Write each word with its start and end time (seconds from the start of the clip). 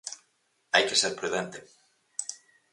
Hai 0.73 0.83
que 0.89 0.99
ser 1.01 1.13
prudente. 1.19 1.59